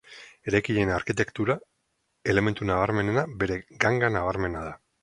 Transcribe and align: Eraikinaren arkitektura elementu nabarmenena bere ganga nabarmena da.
Eraikinaren 0.51 0.93
arkitektura 0.95 1.57
elementu 2.35 2.71
nabarmenena 2.71 3.29
bere 3.45 3.63
ganga 3.87 4.13
nabarmena 4.19 4.69
da. 4.71 4.79